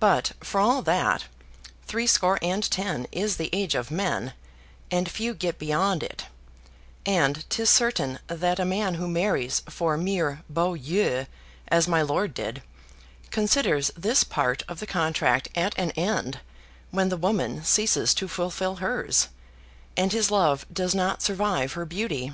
[0.00, 1.26] But, for all that,
[1.86, 4.32] threescore and ten is the age of men,
[4.90, 6.24] and few get beyond it;
[7.06, 11.26] and 'tis certain that a man who marries for mere beaux yeux,
[11.68, 12.64] as my lord did,
[13.30, 16.40] considers this part of the contract at an end
[16.90, 19.28] when the woman ceases to fulfil hers,
[19.96, 22.32] and his love does not survive her beauty.